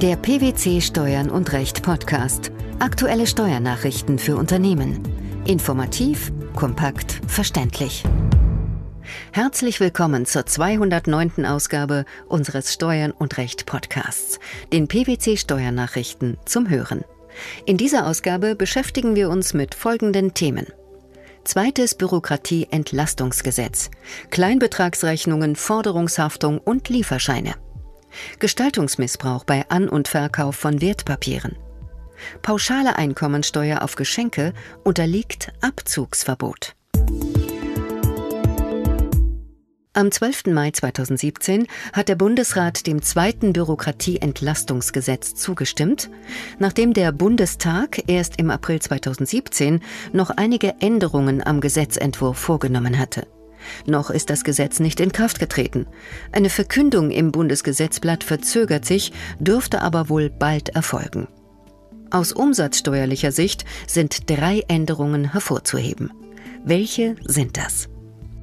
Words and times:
Der 0.00 0.14
PwC 0.14 0.80
Steuern 0.80 1.28
und 1.28 1.52
Recht 1.52 1.82
Podcast. 1.82 2.52
Aktuelle 2.78 3.26
Steuernachrichten 3.26 4.20
für 4.20 4.36
Unternehmen. 4.36 5.02
Informativ, 5.44 6.30
kompakt, 6.54 7.20
verständlich. 7.26 8.04
Herzlich 9.32 9.80
willkommen 9.80 10.24
zur 10.24 10.46
209. 10.46 11.44
Ausgabe 11.44 12.04
unseres 12.28 12.72
Steuern 12.72 13.10
und 13.10 13.38
Recht 13.38 13.66
Podcasts, 13.66 14.38
den 14.72 14.86
PwC 14.86 15.36
Steuernachrichten 15.36 16.38
zum 16.44 16.70
Hören. 16.70 17.02
In 17.66 17.76
dieser 17.76 18.06
Ausgabe 18.06 18.54
beschäftigen 18.54 19.16
wir 19.16 19.28
uns 19.28 19.52
mit 19.52 19.74
folgenden 19.74 20.32
Themen. 20.32 20.68
Zweites 21.42 21.96
Bürokratie-Entlastungsgesetz. 21.96 23.90
Kleinbetragsrechnungen, 24.30 25.56
Forderungshaftung 25.56 26.58
und 26.58 26.88
Lieferscheine. 26.88 27.56
Gestaltungsmissbrauch 28.38 29.44
bei 29.44 29.64
An- 29.68 29.88
und 29.88 30.08
Verkauf 30.08 30.56
von 30.56 30.80
Wertpapieren. 30.80 31.56
Pauschale 32.42 32.96
Einkommensteuer 32.96 33.82
auf 33.82 33.96
Geschenke 33.96 34.52
unterliegt 34.84 35.52
Abzugsverbot. 35.60 36.74
Am 39.98 40.12
12. 40.12 40.52
Mai 40.52 40.70
2017 40.70 41.66
hat 41.92 42.08
der 42.08 42.14
Bundesrat 42.14 42.86
dem 42.86 43.02
zweiten 43.02 43.52
Bürokratieentlastungsgesetz 43.52 45.34
zugestimmt, 45.34 46.08
nachdem 46.60 46.92
der 46.92 47.10
Bundestag 47.10 48.04
erst 48.06 48.38
im 48.38 48.50
April 48.50 48.80
2017 48.80 49.80
noch 50.12 50.30
einige 50.30 50.76
Änderungen 50.80 51.44
am 51.44 51.60
Gesetzentwurf 51.60 52.38
vorgenommen 52.38 52.96
hatte. 52.96 53.26
Noch 53.86 54.10
ist 54.10 54.30
das 54.30 54.44
Gesetz 54.44 54.80
nicht 54.80 55.00
in 55.00 55.12
Kraft 55.12 55.38
getreten. 55.38 55.86
Eine 56.32 56.50
Verkündung 56.50 57.10
im 57.10 57.32
Bundesgesetzblatt 57.32 58.24
verzögert 58.24 58.84
sich, 58.84 59.12
dürfte 59.38 59.82
aber 59.82 60.08
wohl 60.08 60.30
bald 60.30 60.70
erfolgen. 60.70 61.28
Aus 62.10 62.32
umsatzsteuerlicher 62.32 63.32
Sicht 63.32 63.64
sind 63.86 64.30
drei 64.30 64.64
Änderungen 64.68 65.32
hervorzuheben. 65.32 66.10
Welche 66.64 67.16
sind 67.26 67.56
das? 67.56 67.88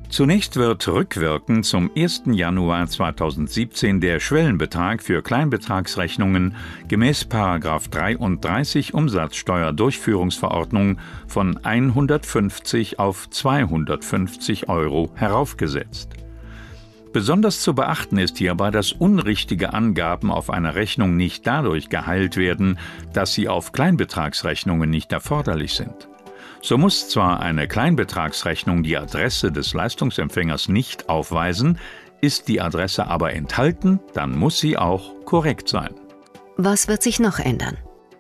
Zunächst 0.09 0.55
wird 0.55 0.87
rückwirkend 0.87 1.65
zum 1.65 1.91
1. 1.95 2.23
Januar 2.27 2.87
2017 2.87 3.99
der 3.99 4.19
Schwellenbetrag 4.19 5.03
für 5.03 5.21
Kleinbetragsrechnungen 5.21 6.55
gemäß 6.87 7.27
33 7.27 8.93
Umsatzsteuerdurchführungsverordnung 8.93 10.99
von 11.27 11.59
150 11.63 12.99
auf 12.99 13.29
250 13.29 14.69
Euro 14.69 15.11
heraufgesetzt. 15.15 16.11
Besonders 17.11 17.61
zu 17.61 17.73
beachten 17.73 18.17
ist 18.17 18.37
hierbei, 18.37 18.71
dass 18.71 18.91
unrichtige 18.91 19.73
Angaben 19.73 20.31
auf 20.31 20.49
einer 20.49 20.75
Rechnung 20.75 21.15
nicht 21.15 21.47
dadurch 21.47 21.89
geheilt 21.89 22.35
werden, 22.35 22.77
dass 23.13 23.33
sie 23.33 23.47
auf 23.47 23.71
Kleinbetragsrechnungen 23.71 24.89
nicht 24.89 25.13
erforderlich 25.13 25.75
sind. 25.75 26.09
So 26.61 26.77
muss 26.77 27.09
zwar 27.09 27.39
eine 27.39 27.67
Kleinbetragsrechnung 27.67 28.83
die 28.83 28.97
Adresse 28.97 29.51
des 29.51 29.73
Leistungsempfängers 29.73 30.69
nicht 30.69 31.09
aufweisen, 31.09 31.79
ist 32.21 32.47
die 32.47 32.61
Adresse 32.61 33.07
aber 33.07 33.33
enthalten, 33.33 33.99
dann 34.13 34.35
muss 34.35 34.59
sie 34.59 34.77
auch 34.77 35.13
korrekt 35.25 35.69
sein. 35.69 35.93
Was 36.57 36.87
wird 36.87 37.03
sich 37.03 37.19
noch 37.19 37.39
ändern? 37.39 37.77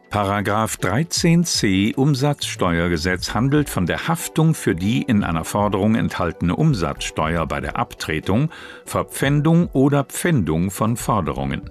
Paragraph 0.09 0.77
13c 0.77 1.95
Umsatzsteuergesetz 1.95 3.33
handelt 3.33 3.69
von 3.69 3.85
der 3.85 4.07
Haftung 4.07 4.53
für 4.53 4.75
die 4.75 5.01
in 5.01 5.23
einer 5.23 5.43
Forderung 5.43 5.95
enthaltene 5.95 6.55
Umsatzsteuer 6.55 7.45
bei 7.47 7.59
der 7.59 7.77
Abtretung, 7.77 8.49
Verpfändung 8.85 9.67
oder 9.73 10.05
Pfändung 10.05 10.71
von 10.71 10.95
Forderungen. 10.95 11.69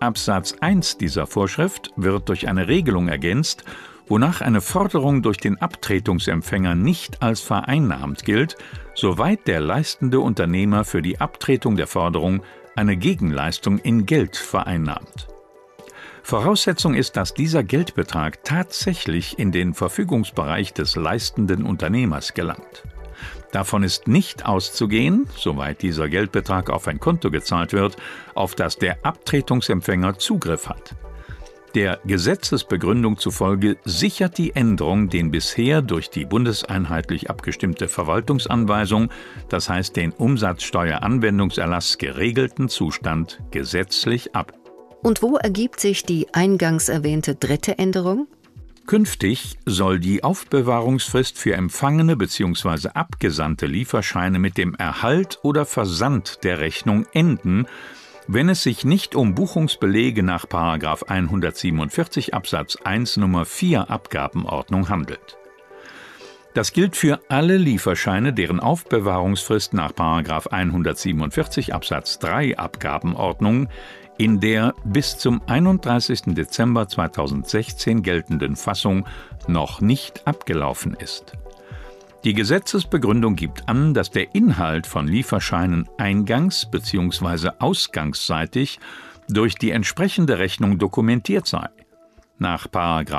Absatz 0.00 0.56
1 0.60 0.98
dieser 0.98 1.26
Vorschrift 1.26 1.90
wird 1.96 2.28
durch 2.28 2.48
eine 2.48 2.66
Regelung 2.66 3.06
ergänzt, 3.06 3.64
wonach 4.06 4.40
eine 4.40 4.60
Forderung 4.60 5.22
durch 5.22 5.38
den 5.38 5.60
Abtretungsempfänger 5.60 6.74
nicht 6.74 7.22
als 7.22 7.40
vereinnahmt 7.40 8.24
gilt, 8.24 8.56
soweit 8.94 9.46
der 9.46 9.60
leistende 9.60 10.20
Unternehmer 10.20 10.84
für 10.84 11.02
die 11.02 11.20
Abtretung 11.20 11.76
der 11.76 11.86
Forderung 11.86 12.42
eine 12.76 12.96
Gegenleistung 12.96 13.78
in 13.78 14.06
Geld 14.06 14.36
vereinnahmt. 14.36 15.28
Voraussetzung 16.22 16.94
ist, 16.94 17.16
dass 17.16 17.34
dieser 17.34 17.62
Geldbetrag 17.62 18.44
tatsächlich 18.44 19.38
in 19.38 19.52
den 19.52 19.74
Verfügungsbereich 19.74 20.72
des 20.72 20.96
leistenden 20.96 21.64
Unternehmers 21.64 22.32
gelangt. 22.32 22.84
Davon 23.52 23.82
ist 23.84 24.08
nicht 24.08 24.46
auszugehen, 24.46 25.28
soweit 25.36 25.82
dieser 25.82 26.08
Geldbetrag 26.08 26.70
auf 26.70 26.88
ein 26.88 26.98
Konto 26.98 27.30
gezahlt 27.30 27.72
wird, 27.72 27.96
auf 28.34 28.54
das 28.54 28.78
der 28.78 29.04
Abtretungsempfänger 29.04 30.18
Zugriff 30.18 30.68
hat. 30.68 30.96
Der 31.74 31.98
Gesetzesbegründung 32.04 33.18
zufolge 33.18 33.78
sichert 33.84 34.38
die 34.38 34.54
Änderung 34.54 35.08
den 35.08 35.32
bisher 35.32 35.82
durch 35.82 36.08
die 36.08 36.24
bundeseinheitlich 36.24 37.30
abgestimmte 37.30 37.88
Verwaltungsanweisung, 37.88 39.10
das 39.48 39.68
heißt 39.68 39.96
den 39.96 40.12
Umsatzsteueranwendungserlass 40.12 41.98
geregelten 41.98 42.68
Zustand, 42.68 43.40
gesetzlich 43.50 44.36
ab. 44.36 44.52
Und 45.02 45.20
wo 45.20 45.36
ergibt 45.36 45.80
sich 45.80 46.04
die 46.04 46.32
eingangs 46.32 46.88
erwähnte 46.88 47.34
dritte 47.34 47.76
Änderung? 47.76 48.28
Künftig 48.86 49.58
soll 49.66 49.98
die 49.98 50.22
Aufbewahrungsfrist 50.22 51.38
für 51.38 51.54
empfangene 51.54 52.16
bzw. 52.16 52.90
abgesandte 52.94 53.66
Lieferscheine 53.66 54.38
mit 54.38 54.58
dem 54.58 54.74
Erhalt 54.76 55.40
oder 55.42 55.66
Versand 55.66 56.44
der 56.44 56.60
Rechnung 56.60 57.04
enden, 57.12 57.66
wenn 58.26 58.48
es 58.48 58.62
sich 58.62 58.84
nicht 58.84 59.14
um 59.14 59.34
Buchungsbelege 59.34 60.22
nach 60.22 60.46
147 60.50 62.34
Absatz 62.34 62.76
1 62.82 63.18
Nummer 63.18 63.44
4 63.44 63.90
Abgabenordnung 63.90 64.88
handelt. 64.88 65.36
Das 66.54 66.72
gilt 66.72 66.94
für 66.94 67.20
alle 67.28 67.56
Lieferscheine, 67.56 68.32
deren 68.32 68.60
Aufbewahrungsfrist 68.60 69.74
nach 69.74 69.92
147 69.96 71.74
Absatz 71.74 72.20
3 72.20 72.56
Abgabenordnung 72.56 73.68
in 74.18 74.38
der 74.38 74.74
bis 74.84 75.18
zum 75.18 75.42
31. 75.46 76.34
Dezember 76.34 76.86
2016 76.86 78.04
geltenden 78.04 78.54
Fassung 78.54 79.06
noch 79.48 79.80
nicht 79.80 80.26
abgelaufen 80.26 80.94
ist. 80.94 81.32
Die 82.24 82.32
Gesetzesbegründung 82.32 83.36
gibt 83.36 83.68
an, 83.68 83.92
dass 83.92 84.10
der 84.10 84.34
Inhalt 84.34 84.86
von 84.86 85.06
Lieferscheinen 85.06 85.86
eingangs- 85.98 86.70
bzw. 86.70 87.50
ausgangsseitig 87.58 88.80
durch 89.28 89.56
die 89.56 89.70
entsprechende 89.70 90.38
Rechnung 90.38 90.78
dokumentiert 90.78 91.46
sei. 91.46 91.68
Nach 92.38 92.66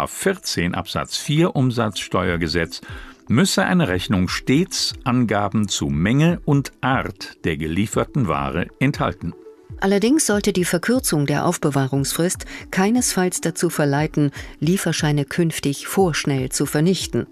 14 0.08 0.74
Absatz 0.74 1.18
4 1.18 1.56
Umsatzsteuergesetz 1.56 2.82
müsse 3.28 3.64
eine 3.66 3.88
Rechnung 3.90 4.28
stets 4.28 4.94
Angaben 5.04 5.68
zu 5.68 5.88
Menge 5.88 6.42
und 6.46 6.72
Art 6.82 7.46
der 7.46 7.58
gelieferten 7.58 8.28
Ware 8.28 8.68
enthalten. 8.80 9.34
Allerdings 9.82 10.26
sollte 10.26 10.52
die 10.52 10.66
Verkürzung 10.66 11.28
der 11.28 11.46
Aufbewahrungsfrist 11.46 12.46
keinesfalls 12.72 13.42
dazu 13.42 13.70
verleiten, 13.70 14.32
Lieferscheine 14.60 15.26
künftig 15.26 15.86
vorschnell 15.86 16.50
zu 16.50 16.66
vernichten. 16.66 17.28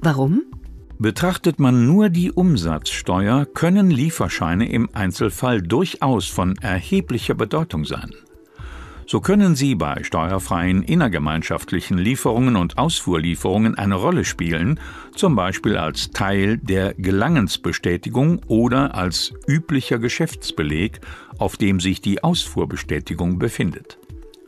Warum? 0.00 0.42
Betrachtet 1.00 1.60
man 1.60 1.86
nur 1.86 2.08
die 2.08 2.32
Umsatzsteuer, 2.32 3.46
können 3.46 3.88
Lieferscheine 3.88 4.68
im 4.68 4.88
Einzelfall 4.92 5.62
durchaus 5.62 6.26
von 6.26 6.56
erheblicher 6.56 7.34
Bedeutung 7.34 7.84
sein. 7.84 8.10
So 9.06 9.20
können 9.20 9.54
sie 9.54 9.76
bei 9.76 10.02
steuerfreien 10.02 10.82
innergemeinschaftlichen 10.82 11.98
Lieferungen 11.98 12.56
und 12.56 12.78
Ausfuhrlieferungen 12.78 13.76
eine 13.76 13.94
Rolle 13.94 14.24
spielen, 14.24 14.80
zum 15.14 15.36
Beispiel 15.36 15.76
als 15.76 16.10
Teil 16.10 16.58
der 16.58 16.94
Gelangensbestätigung 16.94 18.40
oder 18.48 18.96
als 18.96 19.32
üblicher 19.46 20.00
Geschäftsbeleg, 20.00 21.00
auf 21.38 21.56
dem 21.56 21.78
sich 21.78 22.00
die 22.00 22.24
Ausfuhrbestätigung 22.24 23.38
befindet. 23.38 23.98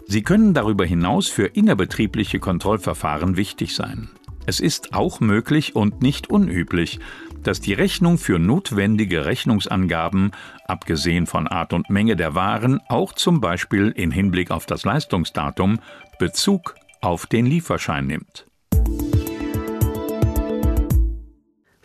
Sie 0.06 0.22
können 0.22 0.52
darüber 0.52 0.84
hinaus 0.84 1.28
für 1.28 1.46
innerbetriebliche 1.46 2.40
Kontrollverfahren 2.40 3.36
wichtig 3.36 3.76
sein. 3.76 4.10
Es 4.46 4.60
ist 4.60 4.94
auch 4.94 5.20
möglich 5.20 5.76
und 5.76 6.02
nicht 6.02 6.30
unüblich, 6.30 6.98
dass 7.42 7.60
die 7.60 7.72
Rechnung 7.72 8.18
für 8.18 8.38
notwendige 8.38 9.24
Rechnungsangaben, 9.24 10.32
abgesehen 10.66 11.26
von 11.26 11.46
Art 11.46 11.72
und 11.72 11.90
Menge 11.90 12.16
der 12.16 12.34
Waren, 12.34 12.80
auch 12.88 13.12
zum 13.12 13.40
Beispiel 13.40 13.90
in 13.90 14.10
Hinblick 14.10 14.50
auf 14.50 14.66
das 14.66 14.84
Leistungsdatum 14.84 15.78
Bezug 16.18 16.74
auf 17.00 17.26
den 17.26 17.46
Lieferschein 17.46 18.06
nimmt. 18.06 18.49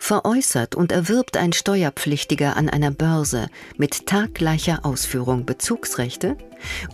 Veräußert 0.06 0.76
und 0.76 0.92
erwirbt 0.92 1.36
ein 1.36 1.52
Steuerpflichtiger 1.52 2.56
an 2.56 2.68
einer 2.68 2.92
Börse 2.92 3.48
mit 3.76 4.06
taggleicher 4.06 4.86
Ausführung 4.86 5.44
Bezugsrechte? 5.44 6.36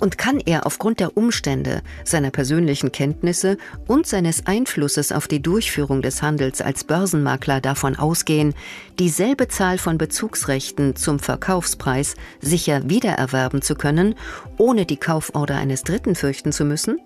Und 0.01 0.17
kann 0.17 0.41
er 0.41 0.65
aufgrund 0.65 0.99
der 0.99 1.15
Umstände, 1.15 1.83
seiner 2.07 2.31
persönlichen 2.31 2.91
Kenntnisse 2.91 3.59
und 3.87 4.07
seines 4.07 4.47
Einflusses 4.47 5.13
auf 5.13 5.29
die 5.29 5.43
Durchführung 5.43 6.01
des 6.01 6.23
Handels 6.23 6.63
als 6.63 6.85
Börsenmakler 6.85 7.61
davon 7.61 7.97
ausgehen, 7.97 8.55
dieselbe 8.99 9.47
Zahl 9.47 9.77
von 9.77 9.99
Bezugsrechten 9.99 10.97
zum 10.97 11.19
Verkaufspreis 11.19 12.15
sicher 12.41 12.89
wiedererwerben 12.89 13.61
zu 13.61 13.75
können, 13.75 14.15
ohne 14.57 14.87
die 14.87 14.97
Kauforder 14.97 15.57
eines 15.57 15.83
Dritten 15.83 16.15
fürchten 16.15 16.51
zu 16.51 16.65
müssen? 16.65 16.99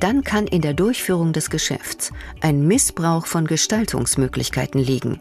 Dann 0.00 0.22
kann 0.22 0.46
in 0.46 0.62
der 0.62 0.74
Durchführung 0.74 1.32
des 1.32 1.50
Geschäfts 1.50 2.12
ein 2.40 2.66
Missbrauch 2.66 3.26
von 3.26 3.46
Gestaltungsmöglichkeiten 3.46 4.80
liegen. 4.80 5.20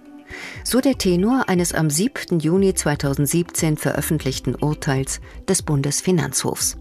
So 0.63 0.81
der 0.81 0.97
Tenor 0.97 1.47
eines 1.47 1.73
am 1.73 1.89
7. 1.89 2.39
Juni 2.39 2.73
2017 2.73 3.77
veröffentlichten 3.77 4.55
Urteils 4.55 5.21
des 5.47 5.61
Bundesfinanzhofs. 5.61 6.77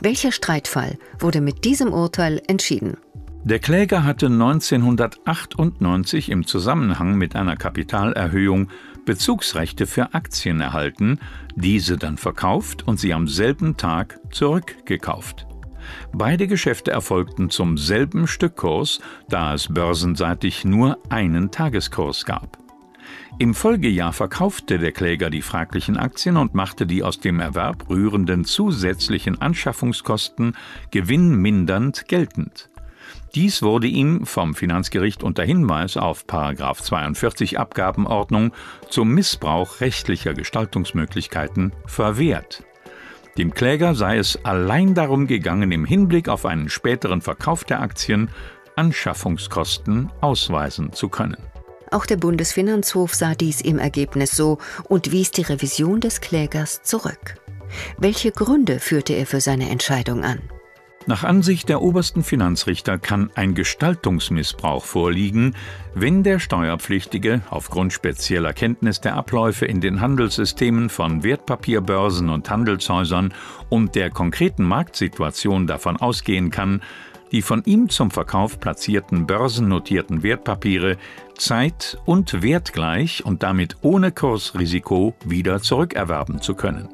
Welcher 0.00 0.32
Streitfall 0.32 0.98
wurde 1.18 1.40
mit 1.40 1.64
diesem 1.64 1.92
Urteil 1.92 2.40
entschieden? 2.46 2.96
Der 3.44 3.58
Kläger 3.60 4.02
hatte 4.02 4.26
1998 4.26 6.30
im 6.30 6.46
Zusammenhang 6.46 7.16
mit 7.16 7.36
einer 7.36 7.56
Kapitalerhöhung 7.56 8.68
Bezugsrechte 9.04 9.86
für 9.86 10.14
Aktien 10.14 10.60
erhalten, 10.60 11.20
diese 11.54 11.96
dann 11.96 12.18
verkauft 12.18 12.88
und 12.88 12.98
sie 12.98 13.14
am 13.14 13.28
selben 13.28 13.76
Tag 13.76 14.18
zurückgekauft. 14.32 15.45
Beide 16.12 16.46
Geschäfte 16.46 16.90
erfolgten 16.90 17.50
zum 17.50 17.78
selben 17.78 18.26
Stückkurs, 18.26 19.00
da 19.28 19.54
es 19.54 19.68
börsenseitig 19.68 20.64
nur 20.64 20.98
einen 21.08 21.50
Tageskurs 21.50 22.24
gab. 22.24 22.58
Im 23.38 23.54
Folgejahr 23.54 24.12
verkaufte 24.12 24.78
der 24.78 24.92
Kläger 24.92 25.28
die 25.28 25.42
fraglichen 25.42 25.96
Aktien 25.96 26.36
und 26.36 26.54
machte 26.54 26.86
die 26.86 27.02
aus 27.02 27.20
dem 27.20 27.38
Erwerb 27.38 27.88
rührenden 27.88 28.44
zusätzlichen 28.44 29.40
Anschaffungskosten 29.40 30.56
gewinnmindernd 30.90 32.08
geltend. 32.08 32.70
Dies 33.34 33.62
wurde 33.62 33.86
ihm 33.86 34.24
vom 34.24 34.54
Finanzgericht 34.54 35.22
unter 35.22 35.44
Hinweis 35.44 35.96
auf 35.96 36.24
42 36.26 37.58
Abgabenordnung 37.58 38.52
zum 38.88 39.12
Missbrauch 39.12 39.80
rechtlicher 39.80 40.32
Gestaltungsmöglichkeiten 40.32 41.72
verwehrt. 41.84 42.64
Dem 43.38 43.52
Kläger 43.52 43.94
sei 43.94 44.16
es 44.16 44.38
allein 44.44 44.94
darum 44.94 45.26
gegangen, 45.26 45.70
im 45.70 45.84
Hinblick 45.84 46.28
auf 46.28 46.46
einen 46.46 46.68
späteren 46.70 47.20
Verkauf 47.20 47.64
der 47.64 47.82
Aktien 47.82 48.30
Anschaffungskosten 48.76 50.10
ausweisen 50.20 50.92
zu 50.92 51.08
können. 51.08 51.36
Auch 51.90 52.06
der 52.06 52.16
Bundesfinanzhof 52.16 53.14
sah 53.14 53.34
dies 53.34 53.60
im 53.60 53.78
Ergebnis 53.78 54.32
so 54.32 54.58
und 54.84 55.12
wies 55.12 55.30
die 55.30 55.42
Revision 55.42 56.00
des 56.00 56.20
Klägers 56.20 56.82
zurück. 56.82 57.36
Welche 57.98 58.32
Gründe 58.32 58.80
führte 58.80 59.12
er 59.12 59.26
für 59.26 59.40
seine 59.40 59.70
Entscheidung 59.70 60.24
an? 60.24 60.40
Nach 61.08 61.22
Ansicht 61.22 61.68
der 61.68 61.82
obersten 61.82 62.24
Finanzrichter 62.24 62.98
kann 62.98 63.30
ein 63.36 63.54
Gestaltungsmissbrauch 63.54 64.84
vorliegen, 64.84 65.54
wenn 65.94 66.24
der 66.24 66.40
Steuerpflichtige 66.40 67.42
aufgrund 67.48 67.92
spezieller 67.92 68.52
Kenntnis 68.52 69.00
der 69.00 69.14
Abläufe 69.14 69.66
in 69.66 69.80
den 69.80 70.00
Handelssystemen 70.00 70.88
von 70.88 71.22
Wertpapierbörsen 71.22 72.28
und 72.28 72.50
Handelshäusern 72.50 73.32
und 73.68 73.94
der 73.94 74.10
konkreten 74.10 74.64
Marktsituation 74.64 75.68
davon 75.68 75.96
ausgehen 75.96 76.50
kann, 76.50 76.82
die 77.30 77.42
von 77.42 77.62
ihm 77.64 77.88
zum 77.88 78.10
Verkauf 78.10 78.58
platzierten 78.58 79.28
börsennotierten 79.28 80.24
Wertpapiere 80.24 80.96
zeit- 81.38 81.98
und 82.04 82.42
wertgleich 82.42 83.24
und 83.24 83.44
damit 83.44 83.76
ohne 83.82 84.10
Kursrisiko 84.10 85.14
wieder 85.24 85.60
zurückerwerben 85.60 86.40
zu 86.40 86.54
können. 86.54 86.88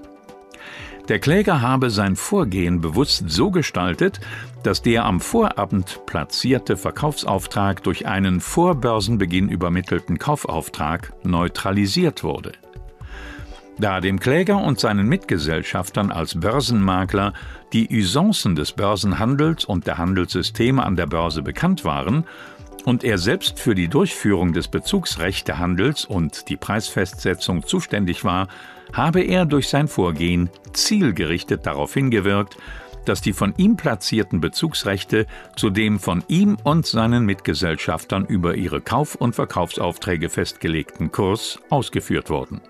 Der 1.13 1.19
Kläger 1.19 1.61
habe 1.61 1.91
sein 1.91 2.17
Vorgehen 2.17 2.81
bewusst 2.81 3.25
so 3.29 3.51
gestaltet, 3.51 4.19
dass 4.63 4.81
der 4.81 5.05
am 5.05 5.21
Vorabend 5.21 6.07
platzierte 6.07 6.79
Verkaufsauftrag 6.79 7.83
durch 7.83 8.07
einen 8.07 8.41
vor 8.41 8.77
Börsenbeginn 8.77 9.51
übermittelten 9.51 10.19
Kaufauftrag 10.19 11.13
neutralisiert 11.23 12.25
wurde. 12.25 12.53
Da 13.79 14.01
dem 14.01 14.21
Kläger 14.21 14.57
und 14.57 14.81
seinen 14.81 15.07
Mitgesellschaftern 15.07 16.11
als 16.11 16.41
Börsenmakler 16.41 17.35
die 17.75 17.91
Usancen 17.91 18.57
des 18.57 18.73
Börsenhandels 18.73 19.67
und 19.67 19.87
der 19.87 19.99
Handelssysteme 19.99 20.83
an 20.83 20.97
der 20.97 21.09
Börse 21.09 21.43
bekannt 21.43 21.85
waren 21.85 22.25
und 22.85 23.05
er 23.05 23.19
selbst 23.19 23.59
für 23.59 23.75
die 23.75 23.89
Durchführung 23.89 24.53
des 24.53 24.69
Bezugsrechtehandels 24.69 26.05
und 26.05 26.49
die 26.49 26.57
Preisfestsetzung 26.57 27.67
zuständig 27.67 28.25
war, 28.25 28.49
habe 28.93 29.23
er 29.23 29.47
durch 29.47 29.69
sein 29.69 29.89
Vorgehen 29.89 30.51
zielgerichtet 30.73 31.67
darauf 31.67 31.95
hingewirkt, 31.95 32.57
dass 33.05 33.21
die 33.21 33.33
von 33.33 33.55
ihm 33.57 33.77
platzierten 33.77 34.41
Bezugsrechte 34.41 35.27
zu 35.57 35.71
dem 35.71 35.99
von 35.99 36.23
ihm 36.29 36.57
und 36.63 36.87
seinen 36.87 37.25
Mitgesellschaftern 37.25 38.27
über 38.27 38.55
ihre 38.55 38.81
Kauf- 38.81 39.17
und 39.17 39.35
Verkaufsaufträge 39.35 40.29
festgelegten 40.29 41.11
Kurs 41.11 41.59
ausgeführt 41.69 42.31
wurden. 42.31 42.61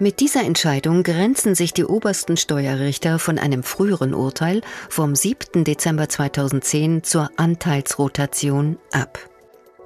Mit 0.00 0.18
dieser 0.20 0.42
Entscheidung 0.42 1.04
grenzen 1.04 1.54
sich 1.54 1.72
die 1.72 1.84
obersten 1.84 2.36
Steuerrichter 2.36 3.20
von 3.20 3.38
einem 3.38 3.62
früheren 3.62 4.12
Urteil 4.12 4.62
vom 4.88 5.14
7. 5.14 5.62
Dezember 5.62 6.08
2010 6.08 7.04
zur 7.04 7.30
Anteilsrotation 7.36 8.78
ab. 8.90 9.18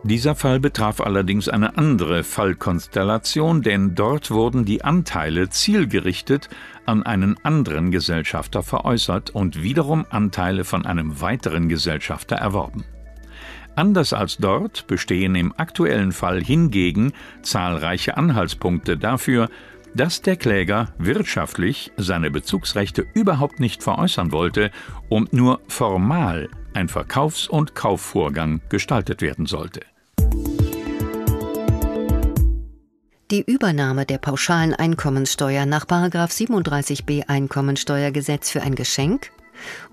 Dieser 0.05 0.37
Fall 0.37 0.61
betraf 0.61 1.01
allerdings 1.01 1.49
eine 1.49 1.77
andere 1.77 2.23
Fallkonstellation, 2.23 3.63
denn 3.63 3.97
dort 3.97 4.31
wurden 4.31 4.65
die 4.65 4.85
Anteile 4.85 5.51
zielgerichtet 5.51 6.49
an 6.87 7.03
einen 7.03 7.37
anderen 7.43 7.91
Gesellschafter 7.91 8.63
veräußert 8.63 9.31
und 9.31 9.61
wiederum 9.63 10.07
Anteile 10.09 10.65
von 10.65 10.87
einem 10.87 11.21
weiteren 11.21 11.69
Gesellschafter 11.69 12.37
erworben. 12.37 12.85
Anders 13.75 14.13
als 14.13 14.39
dort 14.39 14.87
bestehen 14.87 15.35
im 15.35 15.53
aktuellen 15.57 16.13
Fall 16.13 16.43
hingegen 16.43 17.13
zahlreiche 17.43 18.17
Anhaltspunkte 18.17 18.97
dafür, 18.97 19.49
dass 19.95 20.23
der 20.23 20.37
Kläger 20.37 20.95
wirtschaftlich 20.99 21.93
seine 21.97 22.31
Bezugsrechte 22.31 23.05
überhaupt 23.15 23.59
nicht 23.59 23.83
veräußern 23.83 24.31
wollte 24.31 24.71
und 25.09 25.33
nur 25.33 25.61
formal 25.67 26.49
ein 26.75 26.89
Verkaufs- 26.89 27.49
und 27.49 27.75
Kaufvorgang 27.75 28.61
gestaltet 28.69 29.23
werden 29.23 29.47
sollte. 29.47 29.81
Die 33.31 33.43
Übernahme 33.43 34.07
der 34.07 34.17
pauschalen 34.17 34.75
Einkommensteuer 34.75 35.67
nach 35.67 35.85
37b 35.85 37.29
Einkommensteuergesetz 37.29 38.51
für 38.51 38.63
ein 38.63 38.75
Geschenk 38.75 39.31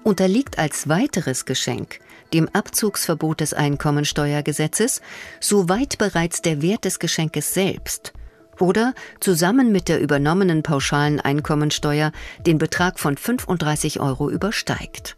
unterliegt 0.04 0.57
als 0.57 0.88
weiteres 0.88 1.45
Geschenk 1.45 2.00
dem 2.33 2.50
Abzugsverbot 2.50 3.42
des 3.42 3.54
Einkommensteuergesetzes, 3.54 5.01
soweit 5.39 5.98
bereits 5.98 6.42
der 6.42 6.62
Wert 6.62 6.86
des 6.86 7.00
Geschenkes 7.00 7.54
selbst 7.54 8.13
oder 8.60 8.94
zusammen 9.19 9.71
mit 9.71 9.89
der 9.89 10.01
übernommenen 10.01 10.63
pauschalen 10.63 11.19
Einkommensteuer 11.19 12.12
den 12.45 12.57
Betrag 12.57 13.00
von 13.00 13.18
35 13.18 14.00
Euro 14.00 14.30
übersteigt. 14.30 15.18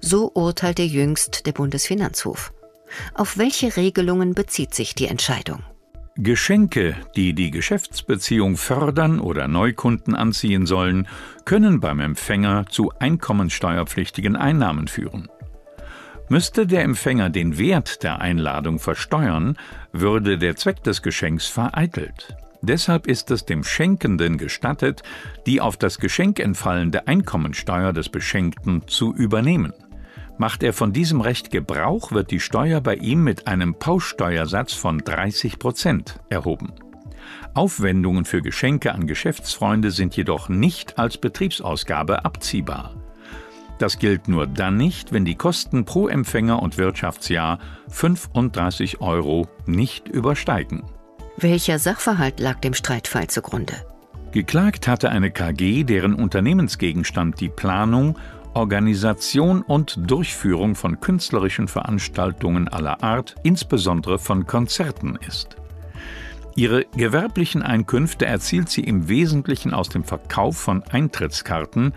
So 0.00 0.30
urteilte 0.34 0.82
jüngst 0.82 1.46
der 1.46 1.52
Bundesfinanzhof. 1.52 2.52
Auf 3.14 3.38
welche 3.38 3.76
Regelungen 3.76 4.34
bezieht 4.34 4.74
sich 4.74 4.94
die 4.94 5.06
Entscheidung? 5.06 5.62
Geschenke, 6.16 6.96
die 7.14 7.32
die 7.32 7.52
Geschäftsbeziehung 7.52 8.56
fördern 8.56 9.20
oder 9.20 9.46
Neukunden 9.46 10.16
anziehen 10.16 10.66
sollen, 10.66 11.06
können 11.44 11.78
beim 11.78 12.00
Empfänger 12.00 12.66
zu 12.68 12.90
einkommensteuerpflichtigen 12.98 14.34
Einnahmen 14.34 14.88
führen. 14.88 15.28
Müsste 16.28 16.66
der 16.66 16.82
Empfänger 16.82 17.30
den 17.30 17.56
Wert 17.56 18.02
der 18.02 18.20
Einladung 18.20 18.80
versteuern, 18.80 19.56
würde 19.92 20.38
der 20.38 20.56
Zweck 20.56 20.82
des 20.82 21.02
Geschenks 21.02 21.46
vereitelt. 21.46 22.36
Deshalb 22.62 23.06
ist 23.06 23.30
es 23.30 23.44
dem 23.44 23.62
Schenkenden 23.62 24.36
gestattet, 24.36 25.02
die 25.46 25.60
auf 25.60 25.76
das 25.76 25.98
Geschenk 25.98 26.40
entfallende 26.40 27.06
Einkommensteuer 27.06 27.92
des 27.92 28.08
Beschenkten 28.08 28.86
zu 28.88 29.14
übernehmen. 29.14 29.72
Macht 30.38 30.62
er 30.62 30.72
von 30.72 30.92
diesem 30.92 31.20
Recht 31.20 31.50
Gebrauch, 31.50 32.12
wird 32.12 32.30
die 32.30 32.40
Steuer 32.40 32.80
bei 32.80 32.94
ihm 32.94 33.24
mit 33.24 33.46
einem 33.46 33.74
Pauschsteuersatz 33.74 34.72
von 34.72 34.98
30 34.98 35.58
Prozent 35.58 36.20
erhoben. 36.28 36.72
Aufwendungen 37.54 38.24
für 38.24 38.42
Geschenke 38.42 38.92
an 38.92 39.06
Geschäftsfreunde 39.06 39.90
sind 39.90 40.16
jedoch 40.16 40.48
nicht 40.48 40.98
als 40.98 41.18
Betriebsausgabe 41.18 42.24
abziehbar. 42.24 42.94
Das 43.78 43.98
gilt 43.98 44.28
nur 44.28 44.46
dann 44.46 44.76
nicht, 44.76 45.12
wenn 45.12 45.24
die 45.24 45.36
Kosten 45.36 45.84
pro 45.84 46.08
Empfänger 46.08 46.62
und 46.62 46.78
Wirtschaftsjahr 46.78 47.58
35 47.88 49.00
Euro 49.00 49.48
nicht 49.66 50.08
übersteigen. 50.08 50.84
Welcher 51.40 51.78
Sachverhalt 51.78 52.40
lag 52.40 52.58
dem 52.58 52.74
Streitfall 52.74 53.28
zugrunde? 53.28 53.74
Geklagt 54.32 54.88
hatte 54.88 55.10
eine 55.10 55.30
KG, 55.30 55.84
deren 55.84 56.14
Unternehmensgegenstand 56.14 57.40
die 57.40 57.48
Planung, 57.48 58.18
Organisation 58.54 59.62
und 59.62 60.10
Durchführung 60.10 60.74
von 60.74 60.98
künstlerischen 60.98 61.68
Veranstaltungen 61.68 62.66
aller 62.66 63.04
Art, 63.04 63.36
insbesondere 63.44 64.18
von 64.18 64.48
Konzerten 64.48 65.16
ist. 65.28 65.56
Ihre 66.56 66.86
gewerblichen 66.96 67.62
Einkünfte 67.62 68.26
erzielt 68.26 68.68
sie 68.68 68.82
im 68.82 69.08
Wesentlichen 69.08 69.72
aus 69.74 69.90
dem 69.90 70.02
Verkauf 70.02 70.56
von 70.56 70.82
Eintrittskarten, 70.82 71.94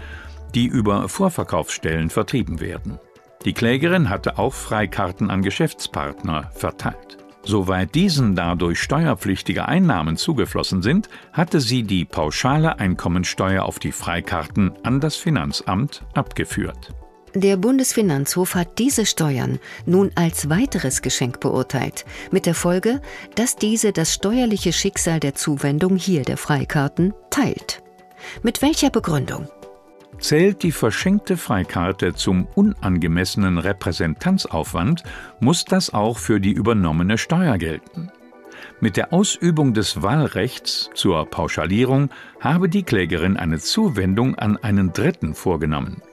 die 0.54 0.68
über 0.68 1.10
Vorverkaufsstellen 1.10 2.12
vertrieben 2.12 2.60
werden. 2.60 3.00
Die 3.44 3.54
Klägerin 3.54 4.10
hatte 4.10 4.38
auch 4.38 4.54
Freikarten 4.54 5.32
an 5.32 5.42
Geschäftspartner 5.42 6.52
verteilt. 6.54 7.21
Soweit 7.44 7.96
diesen 7.96 8.36
dadurch 8.36 8.80
steuerpflichtige 8.80 9.68
Einnahmen 9.68 10.16
zugeflossen 10.16 10.82
sind, 10.82 11.10
hatte 11.34 11.60
sie 11.60 11.84
die 11.84 12.06
pauschale 12.06 12.80
Einkommensteuer 12.80 13.64
auf 13.64 13.80
die 13.80 13.92
Freikarten 13.92 14.74
an 14.84 15.00
das 15.00 15.16
Finanzamt 15.16 16.04
abgeführt. 16.14 16.94
Der 17.34 17.56
Bundesfinanzhof 17.56 18.56
hat 18.56 18.78
diese 18.78 19.06
Steuern 19.06 19.60
nun 19.86 20.12
als 20.16 20.50
weiteres 20.50 21.02
Geschenk 21.02 21.40
beurteilt, 21.40 22.06
mit 22.30 22.46
der 22.46 22.56
Folge, 22.56 23.02
dass 23.36 23.56
diese 23.56 23.94
das 23.94 24.14
steuerliche 24.14 24.74
Schicksal 24.74 25.20
der 25.22 25.34
Zuwendung 25.34 25.96
hier 25.96 26.24
der 26.24 26.38
Freikarten 26.38 27.14
teilt. 27.30 27.82
Mit 28.44 28.62
welcher 28.62 28.90
Begründung? 28.90 29.48
Zählt 30.22 30.62
die 30.62 30.72
verschenkte 30.72 31.36
Freikarte 31.36 32.14
zum 32.14 32.48
unangemessenen 32.54 33.58
Repräsentanzaufwand, 33.58 35.04
muss 35.40 35.66
das 35.66 35.92
auch 35.94 36.20
für 36.20 36.40
die 36.40 36.52
übernommene 36.52 37.18
Steuer 37.18 37.58
gelten. 37.58 38.12
Mit 38.80 38.98
der 38.98 39.14
Ausübung 39.14 39.74
des 39.74 40.04
Wahlrechts 40.04 40.92
zur 40.94 41.26
Pauschalierung 41.26 42.12
habe 42.40 42.70
die 42.70 42.84
Klägerin 42.84 43.36
eine 43.36 43.60
Zuwendung 43.60 44.36
an 44.36 44.58
einen 44.58 44.94
Dritten 44.94 45.34
vorgenommen. 45.34 46.04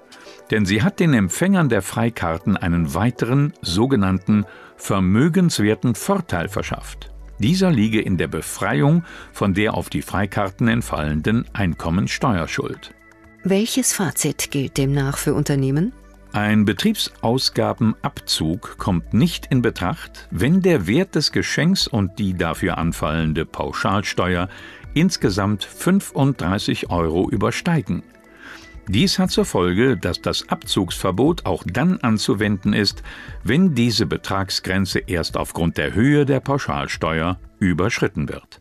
Denn 0.50 0.64
sie 0.64 0.82
hat 0.82 1.00
den 1.00 1.12
Empfängern 1.12 1.68
der 1.68 1.82
Freikarten 1.82 2.56
einen 2.56 2.94
weiteren, 2.94 3.52
sogenannten 3.60 4.46
vermögenswerten 4.76 5.94
Vorteil 5.94 6.48
verschafft. 6.48 7.10
Dieser 7.38 7.70
liege 7.70 8.00
in 8.00 8.16
der 8.16 8.28
Befreiung 8.28 9.04
von 9.32 9.52
der 9.52 9.74
auf 9.74 9.90
die 9.90 10.02
Freikarten 10.02 10.66
entfallenden 10.66 11.44
Einkommensteuerschuld. 11.52 12.94
Welches 13.50 13.94
Fazit 13.94 14.50
gilt 14.50 14.76
demnach 14.76 15.16
für 15.16 15.32
Unternehmen? 15.32 15.94
Ein 16.32 16.66
Betriebsausgabenabzug 16.66 18.76
kommt 18.76 19.14
nicht 19.14 19.46
in 19.46 19.62
Betracht, 19.62 20.28
wenn 20.30 20.60
der 20.60 20.86
Wert 20.86 21.14
des 21.14 21.32
Geschenks 21.32 21.88
und 21.88 22.18
die 22.18 22.34
dafür 22.34 22.76
anfallende 22.76 23.46
Pauschalsteuer 23.46 24.50
insgesamt 24.92 25.64
35 25.64 26.90
Euro 26.90 27.30
übersteigen. 27.30 28.02
Dies 28.86 29.18
hat 29.18 29.30
zur 29.30 29.46
Folge, 29.46 29.96
dass 29.96 30.20
das 30.20 30.50
Abzugsverbot 30.50 31.46
auch 31.46 31.64
dann 31.66 32.02
anzuwenden 32.02 32.74
ist, 32.74 33.02
wenn 33.44 33.74
diese 33.74 34.04
Betragsgrenze 34.04 34.98
erst 34.98 35.38
aufgrund 35.38 35.78
der 35.78 35.94
Höhe 35.94 36.26
der 36.26 36.40
Pauschalsteuer 36.40 37.38
überschritten 37.60 38.28
wird. 38.28 38.60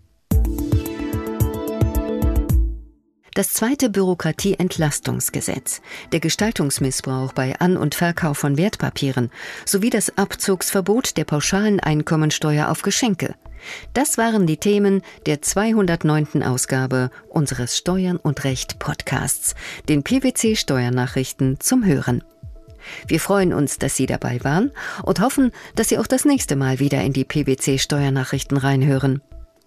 Das 3.37 3.53
zweite 3.53 3.91
Bürokratieentlastungsgesetz, 3.91 5.83
der 6.11 6.19
Gestaltungsmissbrauch 6.19 7.33
bei 7.33 7.59
An- 7.59 7.77
und 7.77 7.93
Verkauf 7.93 8.39
von 8.39 8.57
Wertpapieren 8.57 9.29
sowie 9.63 9.91
das 9.91 10.17
Abzugsverbot 10.17 11.17
der 11.17 11.25
pauschalen 11.25 11.79
Einkommensteuer 11.79 12.67
auf 12.67 12.81
Geschenke. 12.81 13.35
Das 13.93 14.17
waren 14.17 14.47
die 14.47 14.57
Themen 14.57 15.03
der 15.27 15.43
209. 15.43 16.41
Ausgabe 16.41 17.11
unseres 17.29 17.77
Steuern 17.77 18.17
und 18.17 18.43
Recht 18.43 18.79
Podcasts, 18.79 19.53
den 19.87 20.01
PwC 20.01 20.55
Steuernachrichten 20.55 21.59
zum 21.59 21.85
Hören. 21.85 22.23
Wir 23.07 23.19
freuen 23.19 23.53
uns, 23.53 23.77
dass 23.77 23.95
Sie 23.95 24.07
dabei 24.07 24.43
waren 24.43 24.71
und 25.03 25.19
hoffen, 25.19 25.51
dass 25.75 25.89
Sie 25.89 25.99
auch 25.99 26.07
das 26.07 26.25
nächste 26.25 26.55
Mal 26.55 26.79
wieder 26.79 27.03
in 27.03 27.13
die 27.13 27.23
PwC 27.23 27.77
Steuernachrichten 27.77 28.57
reinhören. 28.57 29.21